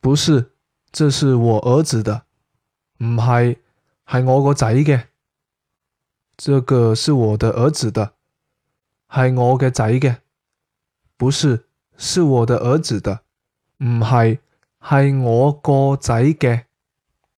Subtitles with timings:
[0.00, 0.52] 不是
[0.90, 2.22] 这是我儿子的。
[2.98, 3.58] 唔系
[4.06, 5.04] 系我个仔嘅。
[6.36, 8.14] 这个是我的儿子的。
[9.10, 10.16] 系我嘅仔嘅。
[11.16, 11.66] 不是
[11.96, 13.20] 是我的儿子的。
[13.78, 14.40] 唔系
[14.82, 16.64] 系我个仔嘅。